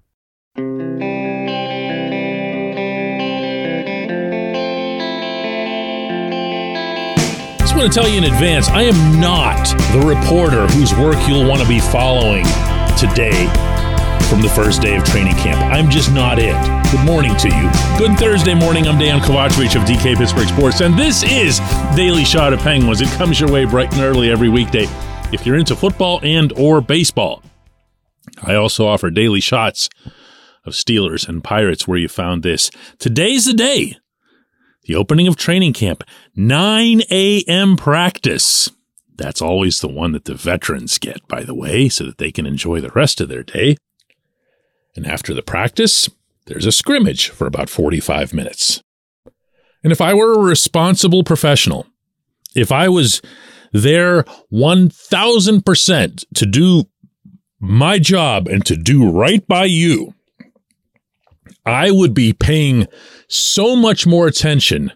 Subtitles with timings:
[7.81, 11.63] want to tell you in advance I am not the reporter whose work you'll want
[11.63, 12.43] to be following
[12.95, 13.47] today
[14.29, 15.59] from the first day of training camp.
[15.73, 16.53] I'm just not it.
[16.91, 17.71] Good morning to you.
[17.97, 18.87] Good Thursday morning.
[18.87, 21.59] I'm Dejan Kovacevic of DK Pittsburgh Sports, and this is
[21.95, 23.01] Daily Shot of Penguins.
[23.01, 24.85] It comes your way bright and early every weekday
[25.33, 27.41] if you're into football and or baseball.
[28.43, 29.89] I also offer daily shots
[30.65, 32.69] of Steelers and Pirates where you found this.
[32.99, 33.97] Today's the day
[34.91, 36.03] the opening of training camp,
[36.35, 37.77] 9 a.m.
[37.77, 38.69] practice.
[39.15, 42.45] That's always the one that the veterans get, by the way, so that they can
[42.45, 43.77] enjoy the rest of their day.
[44.93, 46.09] And after the practice,
[46.47, 48.83] there's a scrimmage for about 45 minutes.
[49.81, 51.87] And if I were a responsible professional,
[52.53, 53.21] if I was
[53.71, 56.83] there 1000% to do
[57.61, 60.15] my job and to do right by you,
[61.65, 62.87] I would be paying
[63.31, 64.91] so much more attention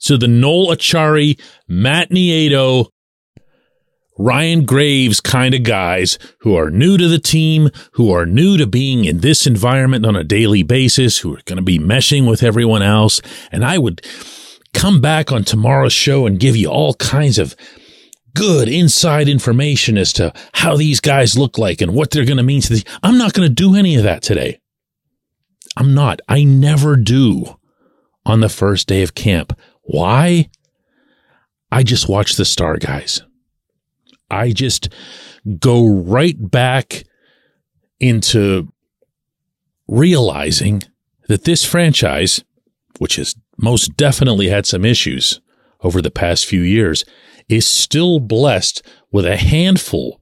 [0.00, 2.86] to the Noel Acciari, Matt Nieto,
[4.18, 8.66] Ryan Graves kind of guys who are new to the team, who are new to
[8.66, 12.42] being in this environment on a daily basis, who are going to be meshing with
[12.42, 13.22] everyone else.
[13.50, 14.04] And I would
[14.74, 17.56] come back on tomorrow's show and give you all kinds of
[18.34, 22.42] good inside information as to how these guys look like and what they're going to
[22.42, 22.84] mean to the.
[23.02, 24.60] I'm not going to do any of that today.
[25.76, 26.20] I'm not.
[26.28, 27.56] I never do
[28.24, 29.58] on the first day of camp.
[29.82, 30.50] Why?
[31.72, 33.22] I just watch the star guys.
[34.30, 34.88] I just
[35.58, 37.04] go right back
[37.98, 38.72] into
[39.88, 40.82] realizing
[41.28, 42.44] that this franchise,
[42.98, 45.40] which has most definitely had some issues
[45.82, 47.04] over the past few years,
[47.48, 50.20] is still blessed with a handful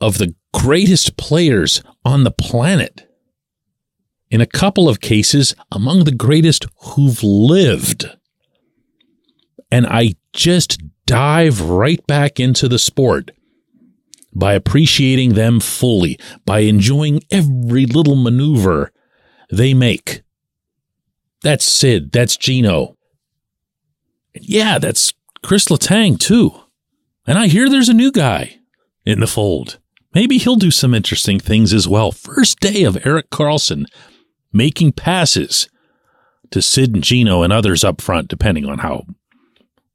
[0.00, 3.03] of the greatest players on the planet
[4.34, 8.04] in a couple of cases, among the greatest who've lived.
[9.70, 13.30] And I just dive right back into the sport
[14.34, 18.90] by appreciating them fully, by enjoying every little maneuver
[19.52, 20.22] they make.
[21.42, 22.10] That's Sid.
[22.10, 22.96] That's Gino.
[24.34, 25.14] Yeah, that's
[25.44, 26.60] Chris Letang, too.
[27.24, 28.58] And I hear there's a new guy
[29.06, 29.78] in the fold.
[30.12, 32.10] Maybe he'll do some interesting things as well.
[32.10, 33.84] First day of Erik Karlsson
[34.54, 35.68] making passes
[36.50, 39.04] to Sid and Gino and others up front, depending on how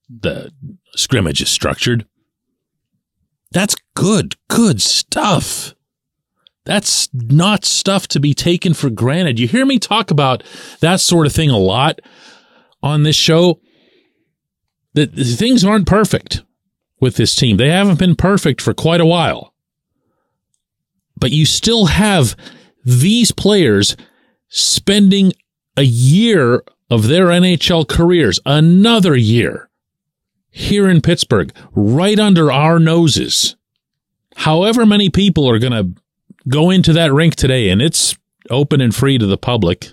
[0.09, 0.51] the
[0.95, 2.05] scrimmage is structured.
[3.51, 5.73] That's good, good stuff.
[6.65, 9.39] That's not stuff to be taken for granted.
[9.39, 10.43] You hear me talk about
[10.81, 11.99] that sort of thing a lot
[12.83, 13.59] on this show.
[14.93, 16.43] That things aren't perfect
[16.99, 17.57] with this team.
[17.57, 19.53] They haven't been perfect for quite a while.
[21.15, 22.35] But you still have
[22.83, 23.95] these players
[24.49, 25.33] spending
[25.77, 29.69] a year of their NHL careers, another year
[30.51, 33.55] here in Pittsburgh, right under our noses.
[34.35, 36.01] However many people are going to
[36.47, 38.17] go into that rink today, and it's
[38.49, 39.89] open and free to the public,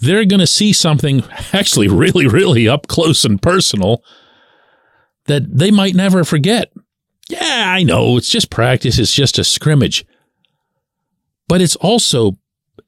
[0.00, 4.04] they're going to see something actually really, really up close and personal
[5.26, 6.72] that they might never forget.
[7.28, 8.16] Yeah, I know.
[8.16, 8.98] It's just practice.
[8.98, 10.04] It's just a scrimmage.
[11.48, 12.36] but it's also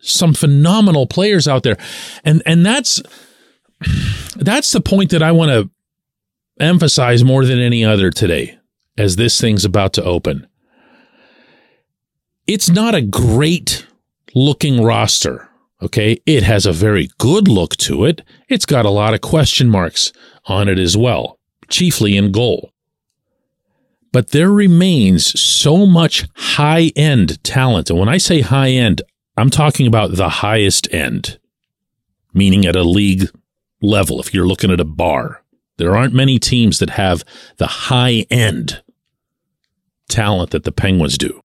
[0.03, 1.79] some phenomenal players out there.
[2.25, 3.01] And and that's
[4.37, 5.71] that's the point that I want to
[6.61, 8.59] emphasize more than any other today
[8.99, 10.47] as this thing's about to open.
[12.47, 13.87] It's not a great
[14.35, 15.49] looking roster.
[15.81, 16.21] Okay.
[16.27, 18.23] It has a very good look to it.
[18.49, 20.13] It's got a lot of question marks
[20.47, 21.39] on it as well,
[21.69, 22.73] chiefly in goal.
[24.13, 27.89] But there remains so much high end talent.
[27.89, 29.03] And when I say high end,
[29.37, 31.39] I'm talking about the highest end,
[32.35, 33.31] meaning at a league
[33.81, 34.21] level.
[34.21, 35.43] If you're looking at a bar,
[35.79, 37.25] there aren't many teams that have
[37.57, 38.83] the high end
[40.09, 41.41] talent that the Penguins do.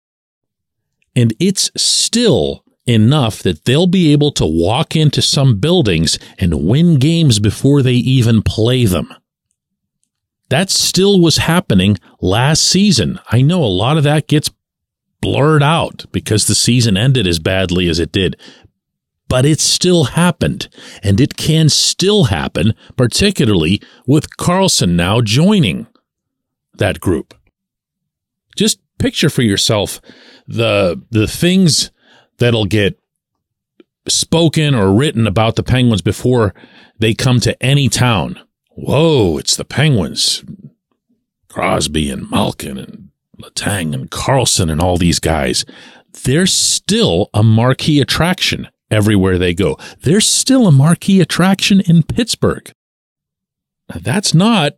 [1.16, 6.98] And it's still enough that they'll be able to walk into some buildings and win
[6.98, 9.12] games before they even play them.
[10.48, 13.18] That still was happening last season.
[13.30, 14.50] I know a lot of that gets
[15.20, 18.36] blurred out because the season ended as badly as it did.
[19.28, 20.68] But it still happened,
[21.02, 25.86] and it can still happen, particularly with Karlsson now joining
[26.74, 27.34] that group.
[28.56, 30.00] Just picture for yourself
[30.46, 31.90] the the things
[32.38, 32.98] that'll get
[34.08, 36.54] spoken or written about the Penguins before
[36.98, 38.40] they come to any town.
[38.70, 40.44] Whoa, it's the Penguins.
[41.48, 43.08] Crosby and Malkin and
[43.40, 45.64] Letang and Karlsson and all these guys.
[46.24, 49.76] They're still a marquee attraction everywhere they go.
[50.00, 52.72] They're still a marquee attraction in Pittsburgh.
[53.88, 54.76] Now, that's not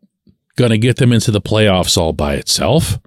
[0.56, 2.98] going to get them into the playoffs all by itself.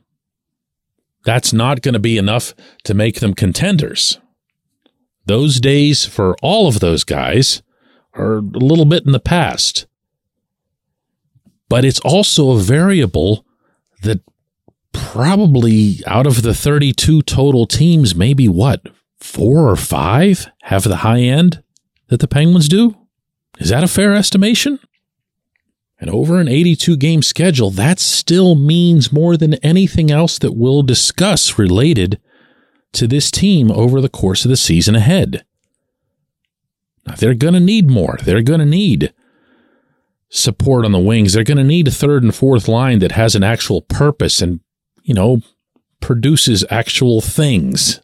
[1.26, 2.54] That's not going to be enough
[2.84, 4.20] to make them contenders.
[5.26, 7.62] Those days for all of those guys
[8.14, 9.88] are a little bit in the past.
[11.70, 13.46] But it's also a variable
[14.02, 14.22] that
[14.94, 18.88] probably out of the 32 total teams, maybe what,
[19.19, 21.63] four or five have the high end
[22.07, 22.95] that the Penguins do?
[23.60, 24.80] Is that a fair estimation?
[26.00, 30.84] And over an 82 game schedule, that still means more than anything else that we'll
[30.84, 32.19] discuss related
[32.94, 35.46] to this team over the course of the season ahead.
[37.07, 38.18] Now, they're going to need more.
[38.22, 39.13] They're going to need
[40.30, 41.34] support on the wings.
[41.34, 44.60] They're going to need a third and fourth line that has an actual purpose and,
[45.04, 45.42] you know,
[46.00, 48.02] produces actual things.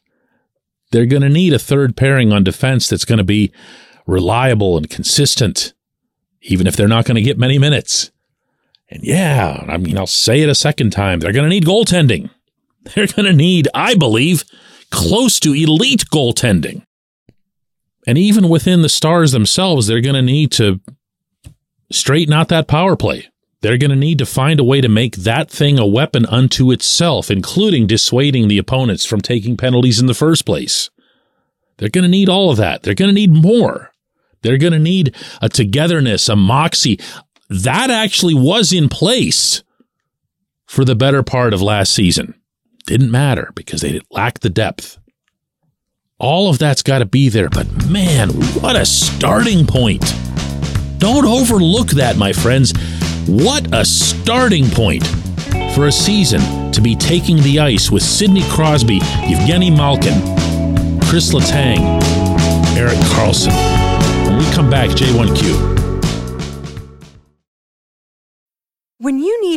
[0.92, 3.52] They're going to need a third pairing on defense that's going to be
[4.06, 5.74] reliable and consistent
[6.42, 8.12] even if they're not going to get many minutes.
[8.90, 11.20] And yeah, I mean, I'll say it a second time.
[11.20, 12.30] They're going to need goaltending.
[12.96, 14.46] They're going to need, I believe,
[14.90, 16.84] close to elite goaltending.
[18.08, 20.80] And even within the Stars themselves, they're going to need to
[21.92, 23.28] straighten out that power play.
[23.62, 26.72] They're going to need to find a way to make that thing a weapon unto
[26.72, 30.90] itself, including dissuading the opponents from taking penalties in the first place.
[31.78, 32.84] They're going to need all of that.
[32.84, 33.92] They're going to need more.
[34.42, 37.00] They're going to need a togetherness, a moxie.
[37.50, 39.64] That actually was in place
[40.66, 42.36] for the better part of last season.
[42.86, 44.98] Didn't matter because they lacked the depth.
[46.18, 48.30] All of that's got to be there, but man,
[48.62, 50.04] what a starting point.
[50.98, 52.74] Don't overlook that, my friends.
[53.30, 55.06] What a starting point
[55.76, 60.20] for a season to be taking the ice with Sidney Crosby, Evgeny Malkin,
[61.08, 61.78] Chris Letang,
[62.76, 63.54] Erik Karlsson.
[64.26, 65.79] When we come back, J1Q.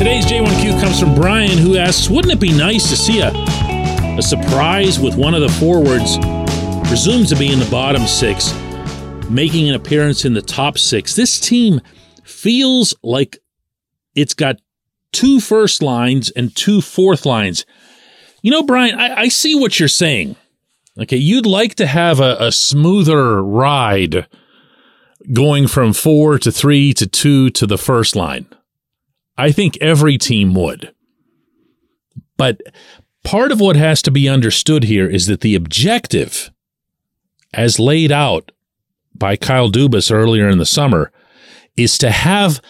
[0.00, 3.30] Today's J1Q comes from Brian, who asks Wouldn't it be nice to see a,
[4.16, 6.16] a surprise with one of the forwards,
[6.88, 8.54] presumed to be in the bottom six,
[9.28, 11.14] making an appearance in the top six?
[11.14, 11.82] This team
[12.24, 13.36] feels like
[14.14, 14.56] it's got
[15.12, 17.66] two first lines and two fourth lines.
[18.40, 20.34] You know, Brian, I, I see what you're saying.
[20.98, 24.26] Okay, you'd like to have a, a smoother ride
[25.32, 28.46] going from four to three to two to the first line.
[29.36, 30.92] I think every team would.
[32.36, 32.60] But
[33.22, 36.50] part of what has to be understood here is that the objective,
[37.54, 38.50] as laid out
[39.14, 41.12] by Kyle Dubas earlier in the summer,
[41.76, 42.60] is to have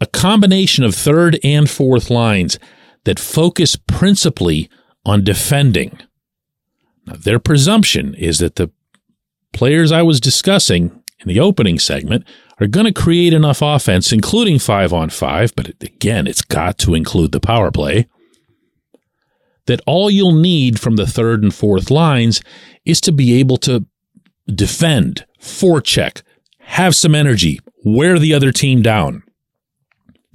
[0.00, 2.58] a combination of third and fourth lines
[3.04, 4.68] that focus principally
[5.04, 5.98] on defending.
[7.06, 8.70] Now, their presumption is that the
[9.52, 12.24] players I was discussing in the opening segment
[12.60, 16.94] are going to create enough offense, including five on five, but again, it's got to
[16.94, 18.08] include the power play,
[19.66, 22.42] that all you'll need from the third and fourth lines
[22.84, 23.84] is to be able to
[24.46, 26.22] defend, forecheck,
[26.60, 29.22] have some energy, wear the other team down.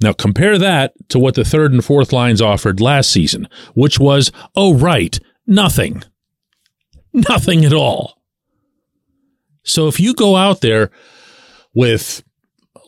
[0.00, 4.32] Now compare that to what the third and fourth lines offered last season, which was,
[4.54, 6.02] oh, right, nothing.
[7.28, 8.18] Nothing at all.
[9.64, 10.90] So if you go out there
[11.74, 12.22] with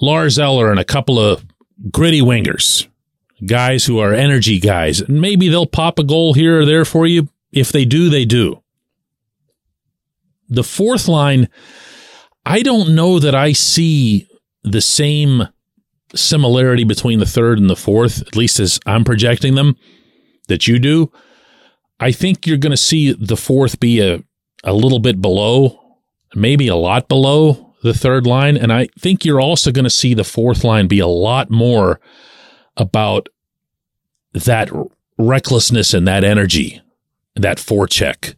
[0.00, 1.44] Lars Eller and a couple of
[1.90, 2.88] gritty wingers,
[3.46, 7.06] guys who are energy guys, and maybe they'll pop a goal here or there for
[7.06, 7.28] you.
[7.52, 8.62] If they do, they do.
[10.48, 11.48] The fourth line,
[12.44, 14.28] I don't know that I see
[14.62, 15.48] the same
[16.14, 19.76] similarity between the third and the fourth, at least as I'm projecting them,
[20.48, 21.12] that you do.
[22.00, 24.22] I think you're going to see the fourth be a,
[24.62, 25.98] a little bit below,
[26.34, 28.56] maybe a lot below the third line.
[28.56, 32.00] And I think you're also going to see the fourth line be a lot more
[32.76, 33.28] about
[34.32, 34.70] that
[35.18, 36.82] recklessness and that energy,
[37.36, 38.36] that forecheck,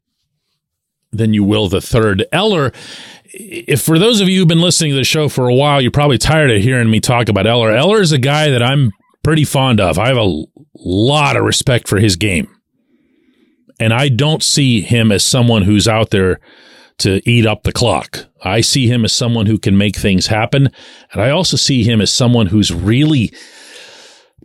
[1.13, 2.27] than you will the third.
[2.33, 2.73] Eller,
[3.25, 5.91] if for those of you who've been listening to the show for a while, you're
[5.91, 7.71] probably tired of hearing me talk about Eller.
[7.73, 9.99] Eller is a guy that I'm pretty fond of.
[9.99, 10.45] I have a
[10.75, 12.56] lot of respect for his game.
[13.79, 16.41] And I don't see him as someone who's out there
[16.99, 18.27] to eat up the clock.
[18.43, 20.71] I see him as someone who can make things happen.
[21.13, 23.33] And I also see him as someone who's really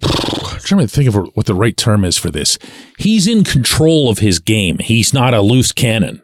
[0.03, 2.57] I'm trying to think of what the right term is for this.
[2.97, 4.79] He's in control of his game.
[4.79, 6.21] He's not a loose cannon.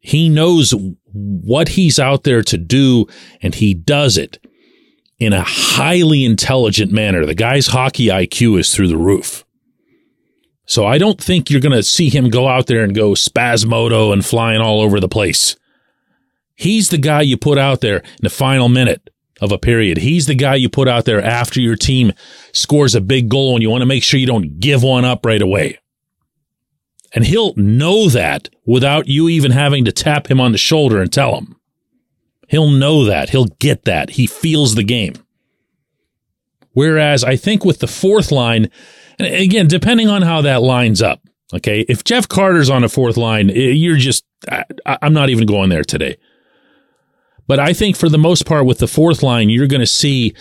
[0.00, 0.74] He knows
[1.12, 3.06] what he's out there to do
[3.40, 4.44] and he does it
[5.18, 7.24] in a highly intelligent manner.
[7.24, 9.41] The guy's hockey IQ is through the roof.
[10.66, 14.12] So I don't think you're going to see him go out there and go spasmodo
[14.12, 15.56] and flying all over the place.
[16.54, 19.98] He's the guy you put out there in the final minute of a period.
[19.98, 22.12] He's the guy you put out there after your team
[22.52, 25.26] scores a big goal and you want to make sure you don't give one up
[25.26, 25.78] right away.
[27.14, 31.12] And he'll know that without you even having to tap him on the shoulder and
[31.12, 31.56] tell him.
[32.48, 33.30] He'll know that.
[33.30, 34.10] He'll get that.
[34.10, 35.14] He feels the game.
[36.72, 38.70] Whereas I think with the fourth line,
[39.18, 41.20] and again, depending on how that lines up,
[41.54, 45.46] okay, if Jeff Carter's on a fourth line, eh, you're just, I, I'm not even
[45.46, 46.16] going there today.
[47.46, 50.34] But I think for the most part, with the fourth line, you're going to see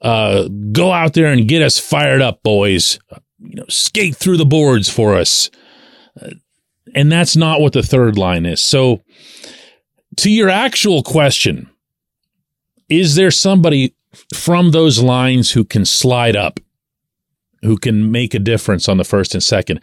[0.00, 2.98] uh, go out there and get us fired up, boys.
[3.40, 5.50] You know, skate through the boards for us.
[6.20, 6.30] Uh,
[6.94, 8.60] and that's not what the third line is.
[8.60, 9.02] So,
[10.16, 11.68] to your actual question,
[12.88, 13.94] is there somebody
[14.34, 16.60] from those lines who can slide up,
[17.62, 19.80] who can make a difference on the first and second?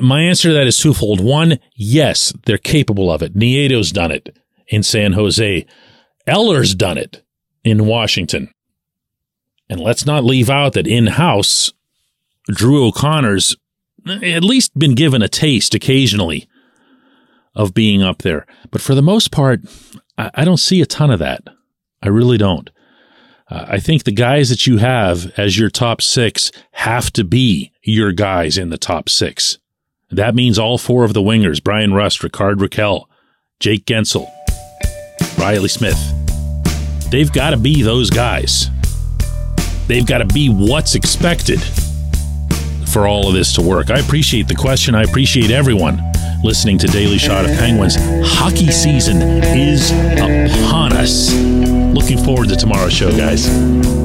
[0.00, 1.20] My answer to that is twofold.
[1.20, 3.34] One, yes, they're capable of it.
[3.34, 4.36] Nieto's done it
[4.68, 5.66] in San Jose.
[6.26, 7.22] Eller's done it
[7.64, 8.50] in Washington.
[9.68, 11.72] And let's not leave out that in house,
[12.48, 13.56] Drew O'Connor's
[14.06, 16.48] at least been given a taste occasionally
[17.54, 18.46] of being up there.
[18.70, 19.60] But for the most part,
[20.16, 21.42] I, don't see a ton of that.
[22.02, 22.70] I really don't.
[23.48, 27.72] Uh, I think the guys that you have as your top six have to be
[27.82, 29.58] your guys in the top six.
[30.10, 33.04] That means all four of the wingers Bryan Rust, Rickard Rakell,
[33.60, 34.28] Jake Guentzel,
[35.38, 36.00] Reilly Smith.
[37.10, 38.68] They've got to be those guys.
[39.86, 41.60] They've got to be what's expected
[42.92, 43.90] for all of this to work.
[43.90, 44.94] I appreciate the question.
[44.94, 46.00] I appreciate everyone
[46.42, 47.96] listening to Daily Shot of Penguins.
[47.96, 51.75] Hockey season is upon us.
[51.96, 53.95] Looking forward to tomorrow's show, guys.